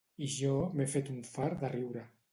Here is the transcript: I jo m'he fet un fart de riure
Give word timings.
I 0.27 0.29
jo 0.35 0.53
m'he 0.79 0.87
fet 0.95 1.13
un 1.17 1.21
fart 1.35 1.63
de 1.65 1.73
riure 1.79 2.09